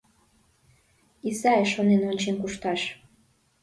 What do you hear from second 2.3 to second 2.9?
кушташ: